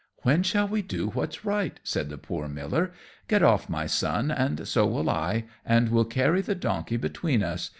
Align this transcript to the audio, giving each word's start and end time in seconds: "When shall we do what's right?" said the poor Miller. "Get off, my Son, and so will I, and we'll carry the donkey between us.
"When 0.23 0.41
shall 0.41 0.67
we 0.67 0.81
do 0.81 1.09
what's 1.11 1.45
right?" 1.45 1.79
said 1.83 2.09
the 2.09 2.17
poor 2.17 2.47
Miller. 2.47 2.91
"Get 3.27 3.43
off, 3.43 3.69
my 3.69 3.85
Son, 3.85 4.31
and 4.31 4.67
so 4.67 4.87
will 4.87 5.11
I, 5.11 5.45
and 5.63 5.89
we'll 5.89 6.05
carry 6.05 6.41
the 6.41 6.55
donkey 6.55 6.97
between 6.97 7.43
us. 7.43 7.69